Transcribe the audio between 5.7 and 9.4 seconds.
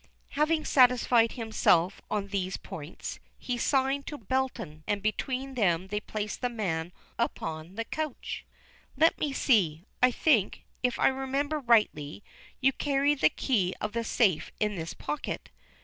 they placed the man upon the couch. "Let me